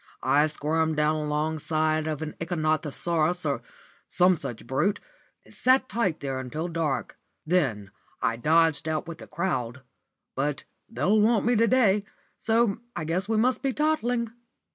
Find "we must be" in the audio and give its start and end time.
13.29-13.73